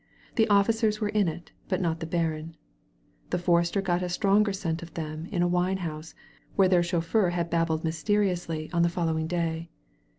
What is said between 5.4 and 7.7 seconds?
a wine house, where their chauffeur had